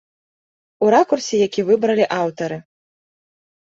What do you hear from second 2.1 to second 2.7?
аўтары.